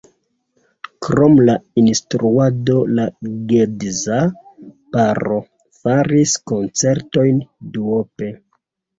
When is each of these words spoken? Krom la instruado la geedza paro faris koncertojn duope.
Krom 1.07 1.35
la 1.47 1.55
instruado 1.81 2.77
la 2.99 3.03
geedza 3.51 4.17
paro 4.95 5.37
faris 5.81 6.33
koncertojn 6.53 7.43
duope. 7.77 8.31